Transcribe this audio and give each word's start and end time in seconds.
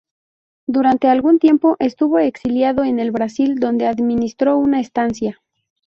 Durante 0.65 1.09
algún 1.09 1.37
tiempo 1.37 1.75
estuvo 1.77 2.17
exiliado 2.17 2.83
en 2.83 2.97
el 2.97 3.11
Brasil, 3.11 3.59
donde 3.59 3.85
administró 3.85 4.57
una 4.57 4.79
estancia. 4.79 5.39